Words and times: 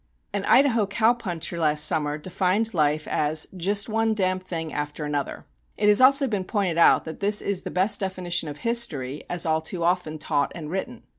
An 0.33 0.43
Idaho 0.45 0.87
cow 0.87 1.13
puncher 1.13 1.59
last 1.59 1.85
summer 1.85 2.17
defined 2.17 2.73
life 2.73 3.07
as 3.07 3.47
"just 3.55 3.87
one 3.87 4.15
d 4.15 4.39
thing 4.39 4.73
after 4.73 5.05
another." 5.05 5.45
It 5.77 5.89
has 5.89 6.01
also 6.01 6.25
been 6.25 6.43
pointed 6.43 6.79
out 6.79 7.05
that 7.05 7.19
this 7.19 7.39
is 7.39 7.61
the 7.61 7.69
best 7.69 7.99
definition 7.99 8.49
of 8.49 8.57
history, 8.57 9.23
as 9.29 9.45
all 9.45 9.61
too 9.61 9.83
often 9.83 10.17
taught 10.17 10.51
and 10.55 10.71
written. 10.71 11.03